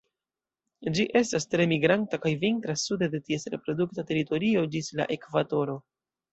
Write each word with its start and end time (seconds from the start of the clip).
Ĝi 0.95 1.03
estas 1.19 1.45
tre 1.51 1.67
migranta 1.73 2.21
kaj 2.25 2.33
vintras 2.45 2.87
sude 2.91 3.11
de 3.13 3.21
ties 3.29 3.47
reprodukta 3.57 4.09
teritorio 4.11 4.67
ĝis 4.77 4.93
la 5.03 5.11
ekvatoro. 5.21 5.81